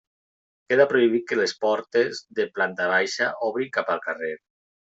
Queda 0.71 0.87
prohibit 0.93 1.27
que 1.31 1.37
les 1.41 1.53
portes 1.67 2.23
de 2.39 2.49
planta 2.57 2.91
baixa 2.97 3.31
obrin 3.51 3.73
cap 3.77 3.97
al 3.99 4.07
carrer. 4.09 4.35